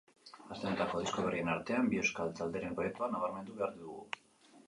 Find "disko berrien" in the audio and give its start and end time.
1.01-1.51